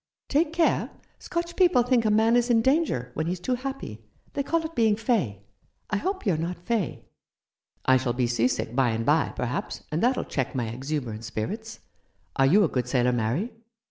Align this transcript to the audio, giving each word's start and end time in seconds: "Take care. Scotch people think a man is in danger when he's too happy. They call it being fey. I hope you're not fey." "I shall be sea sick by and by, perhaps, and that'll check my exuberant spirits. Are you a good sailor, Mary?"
"Take 0.29 0.51
care. 0.51 0.89
Scotch 1.19 1.55
people 1.55 1.83
think 1.83 2.05
a 2.05 2.09
man 2.09 2.35
is 2.35 2.49
in 2.49 2.63
danger 2.63 3.11
when 3.13 3.27
he's 3.27 3.39
too 3.39 3.53
happy. 3.53 4.01
They 4.33 4.41
call 4.41 4.65
it 4.65 4.73
being 4.73 4.95
fey. 4.95 5.43
I 5.91 5.97
hope 5.97 6.25
you're 6.25 6.37
not 6.37 6.57
fey." 6.57 7.05
"I 7.85 7.97
shall 7.97 8.13
be 8.13 8.25
sea 8.25 8.47
sick 8.47 8.75
by 8.75 8.89
and 8.89 9.05
by, 9.05 9.31
perhaps, 9.35 9.83
and 9.91 10.01
that'll 10.01 10.23
check 10.23 10.55
my 10.55 10.69
exuberant 10.69 11.23
spirits. 11.23 11.81
Are 12.35 12.47
you 12.47 12.63
a 12.63 12.67
good 12.67 12.87
sailor, 12.87 13.13
Mary?" 13.13 13.51